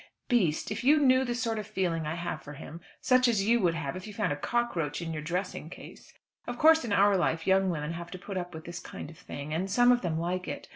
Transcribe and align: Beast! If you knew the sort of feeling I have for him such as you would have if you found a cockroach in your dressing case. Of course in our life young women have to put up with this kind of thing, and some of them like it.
Beast! 0.29 0.71
If 0.71 0.83
you 0.83 0.97
knew 0.97 1.23
the 1.23 1.35
sort 1.35 1.59
of 1.59 1.67
feeling 1.67 2.07
I 2.07 2.15
have 2.15 2.41
for 2.41 2.53
him 2.53 2.81
such 3.01 3.27
as 3.27 3.43
you 3.45 3.59
would 3.59 3.75
have 3.75 3.95
if 3.95 4.07
you 4.07 4.15
found 4.15 4.33
a 4.33 4.35
cockroach 4.35 4.99
in 4.99 5.13
your 5.13 5.21
dressing 5.21 5.69
case. 5.69 6.11
Of 6.47 6.57
course 6.57 6.83
in 6.83 6.91
our 6.91 7.15
life 7.15 7.45
young 7.45 7.69
women 7.69 7.93
have 7.93 8.09
to 8.09 8.17
put 8.17 8.35
up 8.35 8.55
with 8.55 8.65
this 8.65 8.79
kind 8.79 9.11
of 9.11 9.17
thing, 9.19 9.53
and 9.53 9.69
some 9.69 9.91
of 9.91 10.01
them 10.01 10.17
like 10.19 10.47
it. 10.47 10.69